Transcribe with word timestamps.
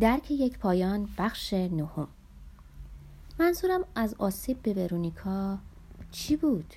درک 0.00 0.30
یک 0.30 0.58
پایان 0.58 1.08
بخش 1.18 1.52
نهم. 1.52 2.08
منظورم 3.40 3.84
از 3.94 4.14
آسیب 4.18 4.62
به 4.62 4.74
ورونیکا 4.74 5.58
چی 6.10 6.36
بود؟ 6.36 6.74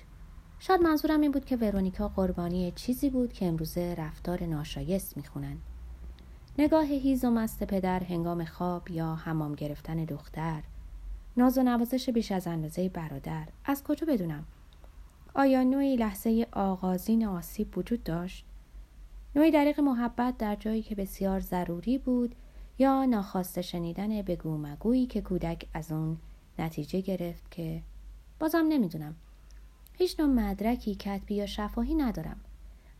شاید 0.58 0.80
منظورم 0.80 1.20
این 1.20 1.32
بود 1.32 1.44
که 1.44 1.56
ورونیکا 1.56 2.08
قربانی 2.08 2.72
چیزی 2.76 3.10
بود 3.10 3.32
که 3.32 3.46
امروزه 3.46 3.94
رفتار 3.98 4.44
ناشایست 4.44 5.16
می‌خونن. 5.16 5.56
نگاه 6.58 6.84
هیز 6.84 7.24
و 7.24 7.30
مست 7.30 7.64
پدر 7.64 8.04
هنگام 8.04 8.44
خواب 8.44 8.90
یا 8.90 9.14
حمام 9.14 9.54
گرفتن 9.54 10.04
دختر. 10.04 10.62
ناز 11.36 11.58
و 11.58 11.62
نوازش 11.62 12.10
بیش 12.10 12.32
از 12.32 12.46
اندازه 12.46 12.88
برادر. 12.88 13.48
از 13.64 13.82
کجا 13.82 14.06
بدونم؟ 14.06 14.44
آیا 15.34 15.62
نوعی 15.62 15.96
لحظه 15.96 16.46
آغازین 16.52 17.26
آسیب 17.26 17.78
وجود 17.78 18.02
داشت؟ 18.02 18.44
نوعی 19.36 19.50
دریق 19.50 19.80
محبت 19.80 20.38
در 20.38 20.56
جایی 20.56 20.82
که 20.82 20.94
بسیار 20.94 21.40
ضروری 21.40 21.98
بود 21.98 22.34
یا 22.82 23.04
ناخواسته 23.04 23.62
شنیدن 23.62 24.22
بگو 24.22 24.58
مگویی 24.58 25.06
که 25.06 25.20
کودک 25.20 25.66
از 25.74 25.92
اون 25.92 26.16
نتیجه 26.58 27.00
گرفت 27.00 27.50
که 27.50 27.82
بازم 28.38 28.66
نمی‌دونم. 28.68 29.16
هیچ 29.92 30.20
نوع 30.20 30.28
مدرکی 30.28 30.94
کتبی 30.94 31.34
یا 31.34 31.46
شفاهی 31.46 31.94
ندارم. 31.94 32.40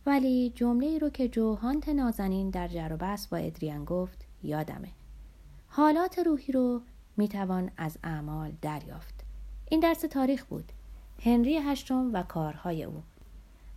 ولی 0.05 0.51
جمله 0.55 0.87
ای 0.87 0.99
رو 0.99 1.09
که 1.09 1.27
جوهانت 1.27 1.89
نازنین 1.89 2.49
در 2.49 2.67
جر 2.67 2.95
با 3.31 3.37
ادریان 3.37 3.85
گفت 3.85 4.25
یادمه. 4.43 4.89
حالات 5.67 6.19
روحی 6.19 6.53
رو 6.53 6.81
می‌توان 7.17 7.71
از 7.77 7.97
اعمال 8.03 8.51
دریافت. 8.61 9.23
این 9.69 9.79
درس 9.79 10.01
تاریخ 10.01 10.45
بود. 10.45 10.71
هنری 11.23 11.57
هشتم 11.57 12.09
و 12.13 12.23
کارهای 12.23 12.83
او. 12.83 13.03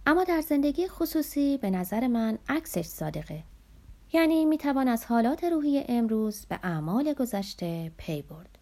اما 0.07 0.25
در 0.25 0.41
زندگی 0.41 0.89
خصوصی 0.89 1.59
به 1.59 1.71
نظر 1.71 2.07
من 2.07 2.39
عکسش 2.49 2.87
صادقه. 2.87 3.43
یعنی 4.13 4.45
می‌توان 4.45 4.89
از 4.89 5.05
حالات 5.05 5.45
روحی 5.45 5.85
امروز 5.89 6.47
به 6.47 6.59
اعمال 6.63 7.13
گذشته 7.13 7.93
پی 7.97 8.23
برد. 8.23 8.59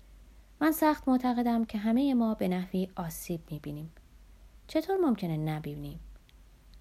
من 0.61 0.73
سخت 0.73 1.09
معتقدم 1.09 1.65
که 1.65 1.79
همه 1.79 2.15
ما 2.15 2.35
به 2.35 2.49
نحوی 2.49 2.89
آسیب 2.97 3.41
می‌بینیم. 3.51 3.93
چطور 4.67 4.97
ممکنه 4.97 5.37
نبینیم؟ 5.37 6.01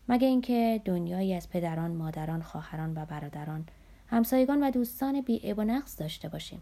مگه 0.10 0.28
اینکه 0.28 0.82
دنیایی 0.86 1.34
از 1.34 1.50
پدران 1.50 1.92
مادران 1.92 2.42
خواهران 2.42 2.94
و 2.98 3.06
برادران 3.06 3.66
همسایگان 4.08 4.64
و 4.64 4.72
دوستان 4.72 5.22
بی 5.22 5.54
و 5.54 5.64
نقص 5.64 6.00
داشته 6.00 6.30
باشیم؟ 6.30 6.62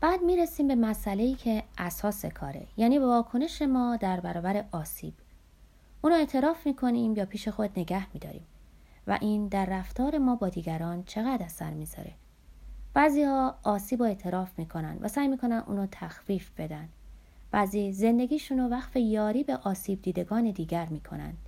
بعد 0.00 0.22
می‌رسیم 0.22 0.68
به 0.68 0.74
مسئله 0.74 1.22
ای 1.22 1.34
که 1.34 1.62
اساس 1.78 2.26
کاره 2.26 2.66
یعنی 2.76 2.98
به 2.98 3.06
واکنش 3.06 3.62
ما 3.62 3.96
در 3.96 4.20
برابر 4.20 4.64
آسیب. 4.72 5.14
اونو 6.02 6.16
اعتراف 6.16 6.66
می‌کنیم 6.66 7.16
یا 7.16 7.26
پیش 7.26 7.48
خود 7.48 7.70
نگه 7.76 8.12
میداریم. 8.14 8.46
و 9.06 9.18
این 9.20 9.48
در 9.48 9.66
رفتار 9.66 10.18
ما 10.18 10.36
با 10.36 10.48
دیگران 10.48 11.02
چقدر 11.02 11.44
اثر 11.44 11.70
می‌ذاره. 11.70 12.12
بعضی 12.94 13.22
ها 13.22 13.58
آسیب 13.62 14.00
و 14.00 14.04
اعتراف 14.04 14.58
می‌کنن 14.58 14.98
و 15.00 15.08
سعی 15.08 15.28
می‌کنن 15.28 15.62
اونو 15.66 15.86
تخفیف 15.92 16.50
بدن. 16.58 16.88
بعضی 17.50 17.92
زندگیشون 17.92 18.58
رو 18.58 18.68
وقف 18.68 18.96
یاری 18.96 19.44
به 19.44 19.56
آسیب 19.56 20.02
دیدگان 20.02 20.50
دیگر 20.50 20.86
می‌کنند 20.86 21.38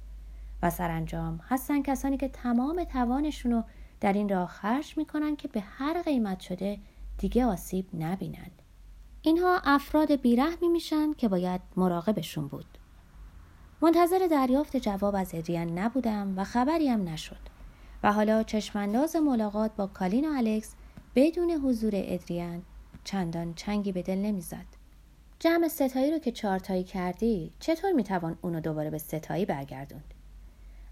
و 0.63 0.71
سرانجام 0.71 1.41
هستن 1.49 1.83
کسانی 1.83 2.17
که 2.17 2.29
تمام 2.29 2.85
توانشون 2.85 3.53
رو 3.53 3.65
در 4.01 4.13
این 4.13 4.29
راه 4.29 4.49
خرج 4.49 4.99
می‌کنن 4.99 5.37
که 5.37 5.49
به 5.49 5.61
هر 5.61 6.03
قیمت 6.03 6.41
شده 6.41 6.79
دیگه 7.19 7.45
آسیب 7.45 7.89
نبینند. 7.95 8.63
اینها 9.23 9.61
افراد 9.65 10.21
بیرحمی 10.21 10.69
میشن 10.69 11.13
که 11.13 11.29
باید 11.29 11.61
مراقبشون 11.77 12.49
بود. 12.49 12.79
منتظر 13.83 14.27
دریافت 14.31 14.77
جواب 14.77 15.15
از 15.15 15.35
ادریان 15.35 15.79
نبودم 15.79 16.35
و 16.37 16.45
خبری 16.45 16.89
هم 16.89 17.09
نشد. 17.09 17.39
و 18.03 18.13
حالا 18.13 18.43
چشمانداز 18.43 19.17
ملاقات 19.17 19.71
با 19.77 19.87
کالین 19.87 20.29
و 20.29 20.33
الکس 20.37 20.75
بدون 21.15 21.51
حضور 21.51 21.93
ادریان 21.95 22.63
چندان 23.05 23.55
چنگی 23.55 23.93
به 23.93 24.03
دل 24.03 24.19
نمی‌زد. 24.19 24.67
جمع 25.39 25.69
ستایی 25.69 26.11
رو 26.11 26.19
که 26.19 26.33
چارتایی 26.33 26.85
کردی 26.85 27.53
چطور 27.61 27.93
می‌توان 27.93 28.39
اونو 28.43 28.61
دوباره 28.61 28.91
به 28.91 28.99
ستایی 28.99 29.45
برگردوند؟ 29.45 30.15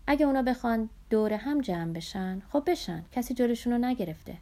اگه 0.06 0.26
اونا 0.26 0.42
بخوان 0.42 0.88
دور 1.10 1.32
هم 1.32 1.60
جمع 1.60 1.92
بشن 1.92 2.42
خب 2.52 2.62
بشن 2.66 3.04
کسی 3.12 3.34
جلوشون 3.34 3.72
رو 3.72 3.78
نگرفته. 3.78 4.36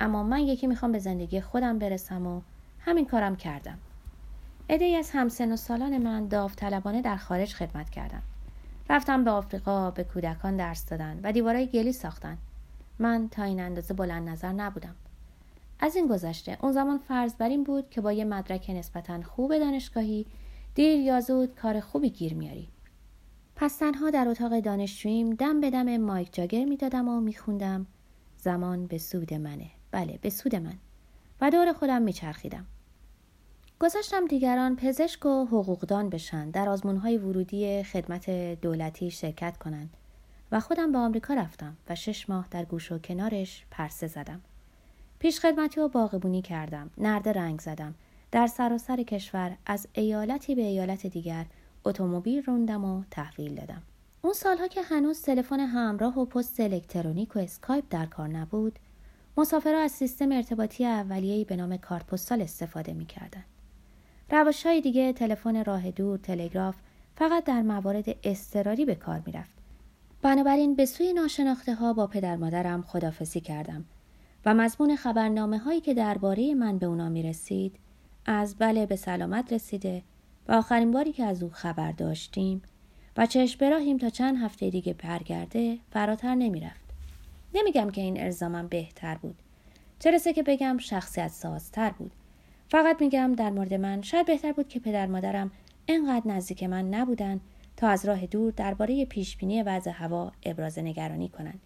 اما 0.00 0.22
من 0.22 0.40
یکی 0.40 0.66
می‌خوام 0.66 0.92
به 0.92 0.98
زندگی 0.98 1.40
خودم 1.40 1.78
برسم 1.78 2.26
و 2.26 2.40
همین 2.80 3.06
کارم 3.06 3.36
کردم. 3.36 3.78
ای 4.68 4.96
از 4.96 5.10
همسن 5.10 5.52
و 5.52 5.56
سالان 5.56 5.98
من 5.98 6.28
داوطلبانه 6.28 7.02
در 7.02 7.16
خارج 7.16 7.54
خدمت 7.54 7.90
کردم 7.90 8.22
رفتم 8.90 9.24
به 9.24 9.30
آفریقا 9.30 9.90
به 9.90 10.04
کودکان 10.04 10.56
درس 10.56 10.86
دادن 10.86 11.20
و 11.22 11.32
دیوارای 11.32 11.66
گلی 11.66 11.92
ساختن. 11.92 12.38
من 12.98 13.28
تا 13.28 13.42
این 13.42 13.60
اندازه 13.60 13.94
بلند 13.94 14.28
نظر 14.28 14.52
نبودم. 14.52 14.94
از 15.80 15.96
این 15.96 16.06
گذشته 16.06 16.58
اون 16.60 16.72
زمان 16.72 16.98
فرض 16.98 17.34
بر 17.34 17.48
این 17.48 17.64
بود 17.64 17.90
که 17.90 18.00
با 18.00 18.12
یه 18.12 18.24
مدرک 18.24 18.70
نسبتا 18.70 19.22
خوب 19.22 19.58
دانشگاهی 19.58 20.26
دیر 20.74 21.00
یا 21.00 21.20
زود 21.20 21.54
کار 21.54 21.80
خوبی 21.80 22.10
گیر 22.10 22.34
میاری. 22.34 22.68
پس 23.56 23.76
تنها 23.76 24.10
در 24.10 24.28
اتاق 24.28 24.60
دانشجوییم 24.60 25.34
دم 25.34 25.60
به 25.60 25.70
دم 25.70 25.96
مایک 25.96 26.34
جاگر 26.34 26.64
می‌دادم 26.64 27.08
و 27.08 27.20
میخوندم 27.20 27.86
زمان 28.38 28.86
به 28.86 28.98
سود 28.98 29.34
منه. 29.34 29.70
بله 29.90 30.18
به 30.22 30.30
سود 30.30 30.56
من. 30.56 30.74
و 31.40 31.50
دور 31.50 31.72
خودم 31.72 32.02
میچرخیدم. 32.02 32.66
گذاشتم 33.80 34.26
دیگران 34.26 34.76
پزشک 34.76 35.26
و 35.26 35.44
حقوقدان 35.44 36.10
بشن 36.10 36.50
در 36.50 36.68
آزمونهای 36.68 37.18
ورودی 37.18 37.82
خدمت 37.82 38.30
دولتی 38.60 39.10
شرکت 39.10 39.56
کنند 39.56 39.90
و 40.52 40.60
خودم 40.60 40.92
به 40.92 40.98
آمریکا 40.98 41.34
رفتم 41.34 41.76
و 41.88 41.94
شش 41.94 42.30
ماه 42.30 42.46
در 42.50 42.64
گوشه 42.64 42.92
و 42.92 42.98
کنارش 42.98 43.64
پرسه 43.70 44.06
زدم. 44.06 44.40
پیش 45.18 45.40
خدمتی 45.40 45.80
و 45.80 45.88
باغبونی 45.88 46.42
کردم 46.42 46.90
نرده 46.98 47.28
رنگ 47.28 47.60
زدم. 47.60 47.94
در 48.32 48.46
سراسر 48.46 49.02
کشور 49.02 49.56
از 49.66 49.86
ایالتی 49.92 50.54
به 50.54 50.62
ایالت 50.62 51.06
دیگر 51.06 51.46
اتومبیل 51.84 52.42
روندم 52.42 52.84
و 52.84 53.02
تحویل 53.10 53.54
دادم. 53.54 53.82
اون 54.22 54.32
سالها 54.32 54.68
که 54.68 54.82
هنوز 54.82 55.22
تلفن 55.22 55.60
همراه 55.60 56.18
و 56.18 56.24
پست 56.24 56.60
الکترونیک 56.60 57.36
و 57.36 57.38
اسکایپ 57.38 57.84
در 57.90 58.06
کار 58.06 58.28
نبود 58.28 58.78
مسافرها 59.36 59.80
از 59.80 59.92
سیستم 59.92 60.32
ارتباطی 60.32 60.84
اولیه‌ای 60.84 61.44
به 61.44 61.56
نام 61.56 61.76
کارت 61.76 62.06
پستال 62.06 62.42
استفاده 62.42 62.92
می‌کردند 62.92 63.44
روش 64.30 64.66
های 64.66 64.80
دیگه 64.80 65.12
تلفن 65.12 65.64
راه 65.64 65.90
دور 65.90 66.18
تلگراف 66.18 66.76
فقط 67.16 67.44
در 67.44 67.62
موارد 67.62 68.04
اضطراری 68.22 68.84
به 68.84 68.94
کار 68.94 69.22
می‌رفت 69.26 69.54
بنابراین 70.22 70.74
به 70.74 70.86
سوی 70.86 71.12
ناشناخته 71.12 71.74
ها 71.74 71.92
با 71.92 72.06
پدر 72.06 72.36
مادرم 72.36 72.82
خدافزی 72.82 73.40
کردم 73.40 73.84
و 74.46 74.54
مضمون 74.54 74.96
خبرنامه 74.96 75.58
هایی 75.58 75.80
که 75.80 75.94
درباره 75.94 76.54
من 76.54 76.78
به 76.78 76.86
اونا 76.86 77.08
می 77.08 77.22
رسید 77.22 77.76
از 78.26 78.56
بله 78.58 78.86
به 78.86 78.96
سلامت 78.96 79.52
رسیده 79.52 80.02
و 80.48 80.52
آخرین 80.52 80.90
باری 80.90 81.12
که 81.12 81.24
از 81.24 81.42
او 81.42 81.50
خبر 81.50 81.92
داشتیم 81.92 82.62
و 83.16 83.26
چشم 83.26 83.58
براهیم 83.60 83.98
تا 83.98 84.10
چند 84.10 84.36
هفته 84.36 84.70
دیگه 84.70 84.92
برگرده 84.92 85.78
فراتر 85.90 86.34
نمی‌رفت. 86.34 86.88
نمیگم 87.54 87.90
که 87.90 88.00
این 88.00 88.20
ارزامم 88.20 88.68
بهتر 88.68 89.14
بود. 89.14 89.36
چه 89.98 90.32
که 90.32 90.42
بگم 90.42 90.78
شخصیت 90.78 91.28
سازتر 91.28 91.90
بود. 91.90 92.12
فقط 92.70 93.00
میگم 93.00 93.34
در 93.34 93.50
مورد 93.50 93.74
من 93.74 94.02
شاید 94.02 94.26
بهتر 94.26 94.52
بود 94.52 94.68
که 94.68 94.80
پدر 94.80 95.06
مادرم 95.06 95.50
انقدر 95.88 96.28
نزدیک 96.28 96.62
من 96.62 96.88
نبودن 96.88 97.40
تا 97.76 97.88
از 97.88 98.06
راه 98.06 98.26
دور 98.26 98.52
درباره 98.52 99.04
پیشبینی 99.04 99.62
وضع 99.62 99.90
هوا 99.90 100.32
ابراز 100.42 100.78
نگرانی 100.78 101.28
کنند. 101.28 101.60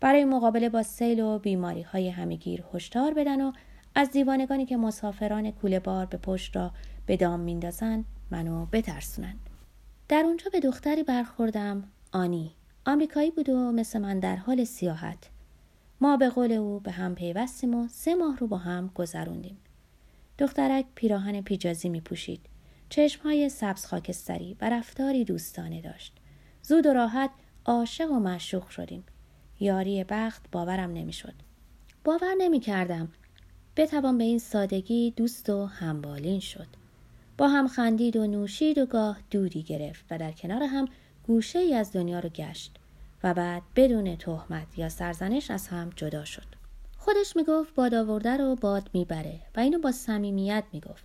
برای 0.00 0.24
مقابله 0.24 0.68
با 0.68 0.82
سیل 0.82 1.20
و 1.20 1.38
بیماری 1.38 1.82
های 1.82 2.08
همگیر 2.08 2.64
هشدار 2.74 3.14
بدن 3.14 3.40
و 3.40 3.52
از 3.94 4.10
دیوانگانی 4.10 4.66
که 4.66 4.76
مسافران 4.76 5.50
کوله 5.50 5.80
بار 5.80 6.06
به 6.06 6.16
پشت 6.16 6.56
را 6.56 6.70
به 7.06 7.16
دام 7.16 7.40
میندازند 7.40 8.04
منو 8.30 8.66
بترسونند. 8.66 9.40
در 10.08 10.22
اونجا 10.26 10.46
به 10.52 10.60
دختری 10.60 11.02
برخوردم 11.02 11.84
آنی. 12.12 12.50
آمریکایی 12.86 13.30
بود 13.30 13.48
و 13.48 13.72
مثل 13.72 13.98
من 13.98 14.18
در 14.18 14.36
حال 14.36 14.64
سیاحت. 14.64 15.30
ما 16.00 16.16
به 16.16 16.28
قول 16.28 16.52
او 16.52 16.80
به 16.80 16.90
هم 16.90 17.14
پیوستیم 17.14 17.74
و 17.74 17.88
سه 17.88 18.14
ماه 18.14 18.36
رو 18.36 18.46
با 18.46 18.56
هم 18.56 18.90
گذروندیم. 18.94 19.58
دخترک 20.38 20.86
پیراهن 20.94 21.42
پیجازی 21.42 21.88
می 21.88 22.00
پوشید 22.00 22.40
های 23.24 23.48
سبز 23.48 23.84
خاکستری 23.84 24.56
و 24.60 24.70
رفتاری 24.70 25.24
دوستانه 25.24 25.80
داشت 25.80 26.12
زود 26.62 26.86
و 26.86 26.92
راحت 26.92 27.30
عاشق 27.64 28.10
و 28.10 28.18
معشوق 28.18 28.68
شدیم 28.68 29.04
یاری 29.60 30.04
بخت 30.04 30.50
باورم 30.52 30.92
نمی‌شد. 30.92 31.34
باور 32.04 32.34
نمی 32.38 32.60
کردم 32.60 33.08
بتوان 33.76 34.18
به 34.18 34.24
این 34.24 34.38
سادگی 34.38 35.10
دوست 35.16 35.50
و 35.50 35.66
همبالین 35.66 36.40
شد. 36.40 36.66
با 37.38 37.48
هم 37.48 37.68
خندید 37.68 38.16
و 38.16 38.26
نوشید 38.26 38.78
و 38.78 38.86
گاه 38.86 39.18
دودی 39.30 39.62
گرفت 39.62 40.04
و 40.10 40.18
در 40.18 40.32
کنار 40.32 40.62
هم 40.62 40.88
گوشه 41.26 41.58
ای 41.58 41.74
از 41.74 41.92
دنیا 41.92 42.18
رو 42.18 42.28
گشت 42.28 42.76
و 43.24 43.34
بعد 43.34 43.62
بدون 43.76 44.16
تهمت 44.16 44.78
یا 44.78 44.88
سرزنش 44.88 45.50
از 45.50 45.68
هم 45.68 45.90
جدا 45.96 46.24
شد. 46.24 46.57
خودش 46.98 47.36
می‌گفت 47.36 47.74
باد 47.74 47.94
آورده 47.94 48.36
رو 48.36 48.56
باد 48.56 48.90
می‌بره 48.92 49.40
و 49.56 49.60
اینو 49.60 49.78
با 49.78 49.92
صمیمیت 49.92 50.64
می‌گفت. 50.72 51.04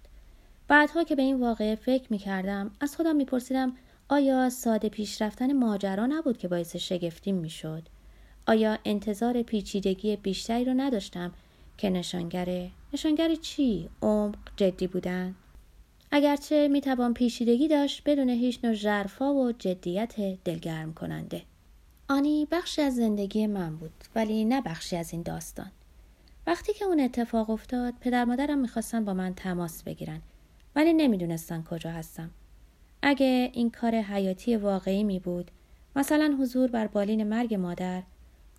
بعدها 0.67 1.03
که 1.03 1.15
به 1.15 1.21
این 1.21 1.39
واقعه 1.39 1.75
فکر 1.75 2.07
می‌کردم 2.09 2.71
از 2.79 2.95
خودم 2.95 3.15
میپرسیدم 3.15 3.73
آیا 4.09 4.49
ساده 4.49 4.89
پیش 4.89 5.21
رفتن 5.21 5.53
ماجرا 5.53 6.05
نبود 6.05 6.37
که 6.37 6.47
باعث 6.47 6.75
شگفتیم 6.75 7.35
می‌شد 7.35 7.83
آیا 8.47 8.77
انتظار 8.85 9.41
پیچیدگی 9.41 10.15
بیشتری 10.15 10.65
رو 10.65 10.73
نداشتم 10.73 11.31
که 11.77 11.89
نشانگر 11.89 12.69
نشانگر 12.93 13.35
چی؟ 13.35 13.89
عمق 14.01 14.35
جدی 14.55 14.87
بودن؟ 14.87 15.35
اگرچه 16.11 16.67
می‌توان 16.67 17.13
پیشیدگی 17.13 17.67
داشت 17.67 18.01
بدون 18.05 18.29
هیچ 18.29 18.59
نوع 18.63 18.73
ژرفا 18.73 19.33
و 19.33 19.51
جدیت 19.51 20.15
دلگرم 20.45 20.93
کننده 20.93 21.41
آنی 22.09 22.47
بخشی 22.51 22.81
از 22.81 22.95
زندگی 22.95 23.47
من 23.47 23.75
بود 23.75 23.91
ولی 24.15 24.45
نه 24.45 24.61
بخشی 24.61 24.95
از 24.95 25.13
این 25.13 25.21
داستان 25.21 25.71
وقتی 26.47 26.73
که 26.73 26.85
اون 26.85 26.99
اتفاق 26.99 27.49
افتاد 27.49 27.93
پدر 28.01 28.25
مادرم 28.25 28.59
می‌خواستن 28.59 29.05
با 29.05 29.13
من 29.13 29.33
تماس 29.33 29.83
بگیرن 29.83 30.21
ولی 30.75 30.93
نمی‌دونستن 30.93 31.63
کجا 31.63 31.91
هستم 31.91 32.31
اگه 33.01 33.49
این 33.53 33.69
کار 33.69 33.95
حیاتی 33.95 34.55
واقعی 34.55 35.03
می 35.03 35.19
بود 35.19 35.51
مثلا 35.95 36.37
حضور 36.39 36.71
بر 36.71 36.87
بالین 36.87 37.23
مرگ 37.23 37.53
مادر 37.53 38.03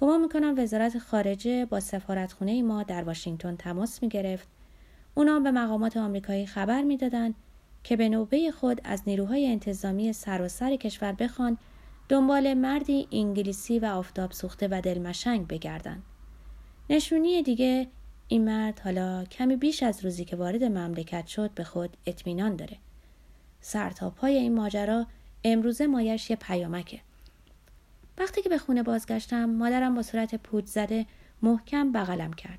گمان 0.00 0.20
می‌کنم 0.20 0.54
وزارت 0.58 0.98
خارجه 0.98 1.64
با 1.64 1.80
سفارتخونه 1.80 2.62
ما 2.62 2.82
در 2.82 3.04
واشنگتن 3.04 3.56
تماس 3.56 4.02
می 4.02 4.08
گرفت 4.08 4.48
اونا 5.14 5.40
به 5.40 5.50
مقامات 5.50 5.96
آمریکایی 5.96 6.46
خبر 6.46 6.82
می‌دادند 6.82 7.34
که 7.84 7.96
به 7.96 8.08
نوبه 8.08 8.50
خود 8.50 8.80
از 8.84 9.02
نیروهای 9.06 9.46
انتظامی 9.46 10.12
سراسر 10.12 10.76
کشور 10.76 11.12
بخوان 11.12 11.58
دنبال 12.08 12.54
مردی 12.54 13.08
انگلیسی 13.12 13.78
و 13.78 13.84
آفتاب 13.86 14.32
سوخته 14.32 14.68
و 14.70 14.80
دلمشنگ 14.80 15.46
بگردن. 15.46 16.02
نشونی 16.90 17.42
دیگه 17.42 17.88
این 18.28 18.44
مرد 18.44 18.80
حالا 18.80 19.24
کمی 19.24 19.56
بیش 19.56 19.82
از 19.82 20.04
روزی 20.04 20.24
که 20.24 20.36
وارد 20.36 20.64
مملکت 20.64 21.26
شد 21.26 21.50
به 21.54 21.64
خود 21.64 21.96
اطمینان 22.06 22.56
داره. 22.56 22.76
سرتا 23.60 24.10
پای 24.10 24.36
این 24.36 24.54
ماجرا 24.54 25.06
امروزه 25.44 25.86
مایش 25.86 26.30
یه 26.30 26.36
پیامکه. 26.36 27.00
وقتی 28.18 28.42
که 28.42 28.48
به 28.48 28.58
خونه 28.58 28.82
بازگشتم 28.82 29.44
مادرم 29.44 29.94
با 29.94 30.02
صورت 30.02 30.34
پوچ 30.34 30.64
زده 30.64 31.06
محکم 31.42 31.92
بغلم 31.92 32.32
کرد. 32.32 32.58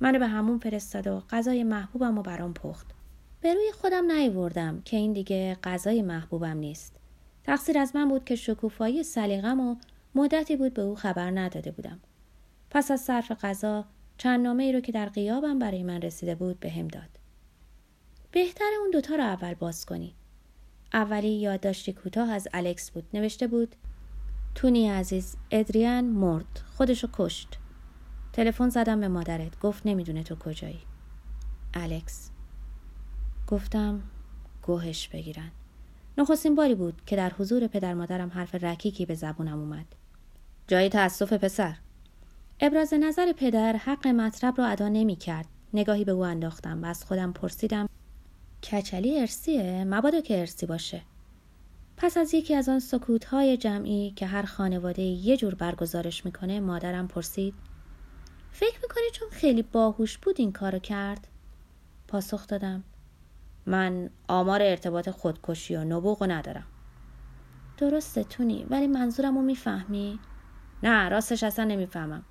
منو 0.00 0.18
به 0.18 0.26
همون 0.26 0.58
فرستاد 0.58 1.06
و 1.06 1.22
غذای 1.30 1.64
محبوبم 1.64 2.18
و 2.18 2.22
برام 2.22 2.54
پخت. 2.54 2.86
به 3.40 3.54
روی 3.54 3.72
خودم 3.72 4.12
نیوردم 4.12 4.82
که 4.84 4.96
این 4.96 5.12
دیگه 5.12 5.56
غذای 5.64 6.02
محبوبم 6.02 6.56
نیست. 6.56 6.96
تقصیر 7.44 7.78
از 7.78 7.96
من 7.96 8.08
بود 8.08 8.24
که 8.24 8.36
شکوفایی 8.36 9.02
سلیقم 9.02 9.60
و 9.60 9.76
مدتی 10.14 10.56
بود 10.56 10.74
به 10.74 10.82
او 10.82 10.94
خبر 10.94 11.30
نداده 11.30 11.70
بودم. 11.70 12.00
پس 12.70 12.90
از 12.90 13.00
صرف 13.00 13.32
غذا 13.44 13.84
چند 14.18 14.40
نامه 14.40 14.64
ای 14.64 14.72
رو 14.72 14.80
که 14.80 14.92
در 14.92 15.08
قیابم 15.08 15.58
برای 15.58 15.82
من 15.82 16.02
رسیده 16.02 16.34
بود 16.34 16.60
به 16.60 16.82
داد. 16.92 17.18
بهتر 18.32 18.70
اون 18.80 18.90
دوتا 18.90 19.14
رو 19.14 19.22
اول 19.22 19.54
باز 19.54 19.86
کنی. 19.86 20.14
اولی 20.92 21.28
یادداشتی 21.28 21.92
کوتاه 21.92 22.30
از 22.30 22.48
الکس 22.54 22.90
بود. 22.90 23.04
نوشته 23.14 23.46
بود 23.46 23.76
تونی 24.54 24.88
عزیز 24.88 25.36
ادریان 25.50 26.04
مرد. 26.04 26.60
خودشو 26.76 27.08
کشت. 27.12 27.58
تلفن 28.32 28.68
زدم 28.68 29.00
به 29.00 29.08
مادرت. 29.08 29.60
گفت 29.60 29.86
نمی‌دونه 29.86 30.22
تو 30.22 30.36
کجایی. 30.36 30.80
الکس 31.74 32.30
گفتم 33.46 34.02
گوهش 34.62 35.08
بگیرن. 35.08 35.50
نخستین 36.18 36.54
باری 36.54 36.74
بود 36.74 37.02
که 37.06 37.16
در 37.16 37.32
حضور 37.38 37.66
پدر 37.66 37.94
مادرم 37.94 38.28
حرف 38.28 38.54
رکیکی 38.54 39.06
به 39.06 39.14
زبونم 39.14 39.58
اومد. 39.58 39.86
جای 40.66 40.88
تأسف 40.88 41.32
پسر. 41.32 41.76
ابراز 42.60 42.94
نظر 42.94 43.32
پدر 43.32 43.76
حق 43.76 44.06
مطلب 44.06 44.58
را 44.58 44.66
ادا 44.66 44.88
نمی 44.88 45.16
کرد. 45.16 45.46
نگاهی 45.74 46.04
به 46.04 46.12
او 46.12 46.24
انداختم 46.24 46.82
و 46.82 46.86
از 46.86 47.04
خودم 47.04 47.32
پرسیدم 47.32 47.88
کچلی 48.62 49.20
ارسیه 49.20 49.84
مبادا 49.84 50.20
که 50.20 50.40
ارسی 50.40 50.66
باشه. 50.66 51.02
پس 51.96 52.16
از 52.16 52.34
یکی 52.34 52.54
از 52.54 52.68
آن 52.68 52.78
سکوتهای 52.78 53.56
جمعی 53.56 54.10
که 54.16 54.26
هر 54.26 54.42
خانواده 54.42 55.02
یه 55.02 55.36
جور 55.36 55.54
برگزارش 55.54 56.24
می‌کنه 56.24 56.60
مادرم 56.60 57.08
پرسید 57.08 57.54
فکر 58.52 58.78
می‌کنی 58.82 59.10
چون 59.12 59.28
خیلی 59.30 59.62
باهوش 59.62 60.18
بود 60.18 60.36
این 60.38 60.52
کارو 60.52 60.78
کرد؟ 60.78 61.28
پاسخ 62.08 62.46
دادم 62.46 62.84
من 63.66 64.10
آمار 64.28 64.62
ارتباط 64.62 65.10
خودکشی 65.10 65.76
و 65.76 65.84
نبوغ 65.84 66.30
ندارم. 66.30 66.66
درسته 67.76 68.24
تونی 68.24 68.66
ولی 68.70 68.86
منظورم 68.86 69.34
رو 69.34 69.42
می‌فهمی؟ 69.42 70.18
نه 70.82 71.08
راستش 71.08 71.42
اصلا 71.42 71.64
نمی‌فهمم. 71.64 72.24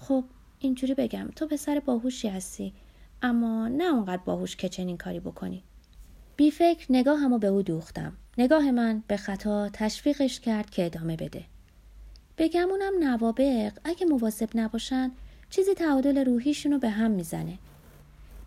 خب 0.00 0.24
اینجوری 0.58 0.94
بگم 0.94 1.28
تو 1.36 1.46
پسر 1.46 1.80
باهوشی 1.80 2.28
هستی 2.28 2.72
اما 3.22 3.68
نه 3.68 3.84
اونقدر 3.84 4.22
باهوش 4.24 4.56
که 4.56 4.68
چنین 4.68 4.96
کاری 4.96 5.20
بکنی. 5.20 5.62
بی 6.36 6.50
فکر 6.50 6.86
نگاه 6.90 7.18
همو 7.18 7.38
به 7.38 7.46
او 7.46 7.62
دوختم. 7.62 8.12
نگاه 8.38 8.70
من 8.70 9.02
به 9.06 9.16
خطا 9.16 9.68
تشویقش 9.72 10.40
کرد 10.40 10.70
که 10.70 10.86
ادامه 10.86 11.16
بده. 11.16 11.44
بگمونم 12.38 12.92
نوابق 13.00 13.72
اگه 13.84 14.06
مواظب 14.06 14.48
نباشن 14.54 15.12
چیزی 15.50 15.74
تعادل 15.74 16.24
روحیشونو 16.24 16.78
به 16.78 16.90
هم 16.90 17.10
می‌زنه. 17.10 17.58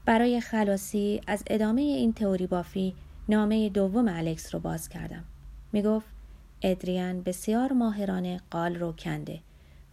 برای 0.06 0.42
خلاصی 0.42 1.21
از 1.27 1.44
ادامه 1.47 1.81
این 1.81 2.13
تئوری 2.13 2.47
بافی 2.47 2.95
نامه 3.30 3.69
دوم 3.69 4.07
الکس 4.07 4.54
رو 4.54 4.62
باز 4.62 4.89
کردم. 4.89 5.24
می 5.74 5.81
گفت 5.81 6.07
ادریان 6.62 7.21
بسیار 7.21 7.74
ماهرانه 7.74 8.42
قال 8.51 8.75
رو 8.75 8.92
کنده. 8.92 9.39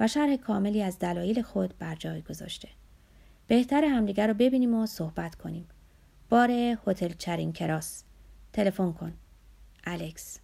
و 0.00 0.08
شرح 0.08 0.36
کاملی 0.36 0.82
از 0.82 0.98
دلایل 0.98 1.42
خود 1.42 1.74
بر 1.78 1.94
جای 1.94 2.22
گذاشته. 2.22 2.68
بهتر 3.46 3.84
همدیگر 3.84 4.26
رو 4.26 4.34
ببینیم 4.34 4.74
و 4.74 4.86
صحبت 4.86 5.34
کنیم. 5.34 5.68
بار 6.28 6.50
هتل 6.86 7.12
چرین 7.18 7.52
کراس. 7.52 8.04
تلفن 8.52 8.92
کن. 8.92 9.12
الکس. 9.84 10.40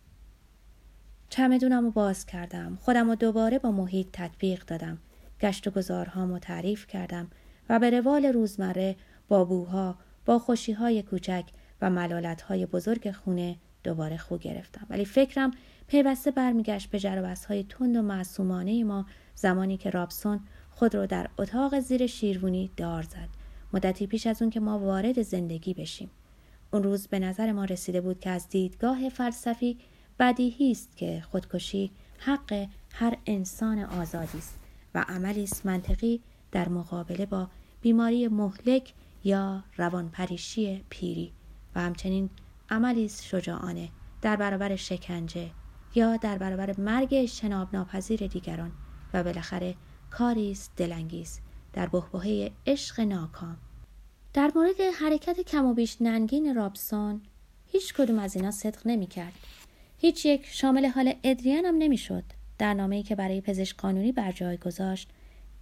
چمدونم 1.29 1.85
رو 1.85 1.91
باز 1.91 2.27
کردم. 2.27 2.79
خودم 2.81 3.09
رو 3.09 3.15
دوباره 3.15 3.59
با 3.59 3.71
محیط 3.71 4.09
تطبیق 4.13 4.65
دادم. 4.65 4.99
گشت 5.41 5.67
و 5.67 5.71
گذارهامو 5.71 6.39
تعریف 6.39 6.87
کردم 6.87 7.31
و 7.69 7.79
به 7.79 7.91
روال 7.91 8.27
روزمره 8.27 8.97
با 9.29 9.45
بوها 9.45 9.97
با 10.27 10.39
خوشیهای 10.39 11.03
کوچک 11.03 11.45
و 11.83 11.91
ملالتهای 11.91 12.67
بزرگ 12.67 13.11
خونه 13.11 13.57
دوباره 13.85 14.17
خو 14.17 14.39
گرفتم 14.39 14.87
ولی 14.91 15.05
فکرم 15.05 15.51
پیوسته 15.95 16.31
برمیگشت 16.31 16.91
به 16.91 16.99
جرابست 16.99 17.45
های 17.45 17.65
تند 17.65 17.97
و 17.97 18.03
معصومانه 18.03 18.85
ما 18.85 19.07
زمانی 19.35 19.77
که 19.77 19.91
رابسون 19.91 20.41
خود 20.71 20.95
رو 20.95 21.07
در 21.07 21.31
اتاق 21.39 21.81
زیر 21.81 22.07
شیروونی 22.07 22.71
دار 22.77 23.03
زد. 23.03 23.29
مدتی 23.73 24.07
پیش 24.07 24.27
از 24.27 24.43
اون 24.43 24.51
که 24.51 24.61
ما 24.61 24.79
وارد 24.79 25.23
زندگی 25.23 25.75
بشیم. 25.75 26.11
اون 26.71 26.83
روز 26.83 27.09
به 27.09 27.19
نظر 27.19 27.53
ما 27.53 27.65
رسیده 27.65 28.01
بود 28.01 28.21
که 28.21 28.31
از 28.31 28.49
دیدگاه 28.49 29.09
فلسفی 29.09 29.79
بدیهی 30.19 30.71
است 30.71 30.97
که 30.97 31.25
خودکشی 31.31 31.91
حق 32.19 32.67
هر 32.93 33.17
انسان 33.27 33.79
آزادی 33.79 34.39
است 34.39 34.59
و 34.95 35.05
عملی 35.09 35.43
است 35.43 35.67
منطقی 35.67 36.21
در 36.53 36.69
مقابله 36.69 37.27
با 37.27 37.49
بیماری 37.81 38.29
مهلک 38.29 38.93
یا 39.25 39.65
روانپریشی 39.77 40.85
پیری 40.89 41.33
و 41.75 41.81
همچنین 41.81 42.31
عملی 42.71 43.09
شجاعانه 43.09 43.89
در 44.23 44.37
برابر 44.37 44.77
شکنجه 44.77 45.51
یا 45.95 46.17
در 46.17 46.39
برابر 46.39 46.81
مرگ 46.81 47.09
اجتناب 47.13 47.69
ناپذیر 47.73 48.27
دیگران 48.27 48.73
و 49.15 49.25
بالاخره 49.25 49.75
کاری 50.11 50.51
است 50.51 50.73
دلانگیز 50.77 51.41
در 51.73 51.87
بحبوحه 51.87 52.51
عشق 52.67 53.01
ناکام 53.01 53.57
در 54.33 54.53
مورد 54.55 54.81
حرکت 55.01 55.41
کم 55.41 55.65
و 55.65 55.75
بیش 55.75 56.03
ننگین 56.03 56.55
رابسون 56.55 57.21
هیچ 57.67 57.95
کدوم 57.95 58.19
از 58.19 58.37
اینا 58.37 58.51
صدق 58.51 58.87
نمی 58.87 59.07
کرد. 59.07 59.33
هیچ 59.99 60.27
یک 60.27 60.47
شامل 60.47 60.87
حال 60.87 61.15
ادریان 61.25 61.65
هم 61.65 61.75
نمی 61.79 61.97
شد. 61.99 62.25
در 62.59 62.75
نامه‌ای 62.75 63.03
که 63.03 63.15
برای 63.15 63.41
پزشک 63.41 63.77
قانونی 63.77 64.13
بر 64.13 64.33
جای 64.33 64.57
گذاشت 64.57 65.09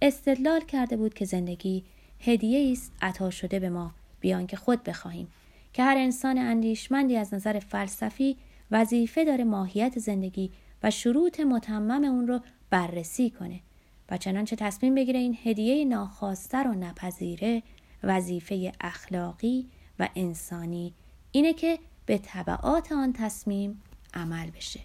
استدلال 0.01 0.61
کرده 0.61 0.97
بود 0.97 1.13
که 1.13 1.25
زندگی 1.25 1.83
هدیه 2.19 2.71
است 2.71 2.91
عطا 3.01 3.29
شده 3.29 3.59
به 3.59 3.69
ما 3.69 3.91
بیان 4.19 4.47
که 4.47 4.57
خود 4.57 4.83
بخواهیم 4.83 5.27
که 5.73 5.83
هر 5.83 5.97
انسان 5.97 6.37
اندیشمندی 6.37 7.17
از 7.17 7.33
نظر 7.33 7.59
فلسفی 7.59 8.37
وظیفه 8.73 9.25
داره 9.25 9.43
ماهیت 9.43 9.99
زندگی 9.99 10.51
و 10.83 10.91
شروط 10.91 11.39
متمم 11.39 12.03
اون 12.03 12.27
رو 12.27 12.39
بررسی 12.69 13.29
کنه 13.29 13.59
و 14.09 14.17
چنانچه 14.17 14.55
تصمیم 14.55 14.95
بگیره 14.95 15.19
این 15.19 15.37
هدیه 15.43 15.85
ناخواسته 15.85 16.57
رو 16.57 16.73
نپذیره 16.73 17.63
وظیفه 18.03 18.71
اخلاقی 18.81 19.67
و 19.99 20.09
انسانی 20.15 20.93
اینه 21.31 21.53
که 21.53 21.79
به 22.05 22.17
طبعات 22.17 22.91
آن 22.91 23.13
تصمیم 23.13 23.81
عمل 24.13 24.49
بشه. 24.49 24.79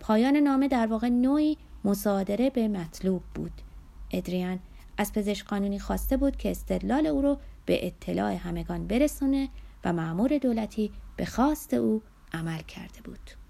پایان 0.00 0.36
نامه 0.36 0.68
در 0.68 0.86
واقع 0.86 1.08
نوعی 1.08 1.56
مصادره 1.84 2.50
به 2.50 2.68
مطلوب 2.68 3.22
بود. 3.34 3.52
ادریان 4.10 4.58
از 4.98 5.12
پزشک 5.12 5.46
قانونی 5.46 5.78
خواسته 5.78 6.16
بود 6.16 6.36
که 6.36 6.50
استدلال 6.50 7.06
او 7.06 7.22
رو 7.22 7.38
به 7.66 7.86
اطلاع 7.86 8.32
همگان 8.32 8.86
برسونه 8.86 9.48
و 9.84 9.92
معمور 9.92 10.38
دولتی 10.38 10.90
به 11.16 11.24
خواست 11.24 11.74
او 11.74 12.02
عمل 12.34 12.62
کرده 12.62 13.02
بود. 13.04 13.43